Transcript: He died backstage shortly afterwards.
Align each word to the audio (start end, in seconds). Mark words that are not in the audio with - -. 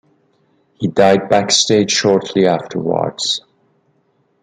He 0.79 0.87
died 0.87 1.29
backstage 1.29 1.91
shortly 1.91 2.47
afterwards. 2.47 3.41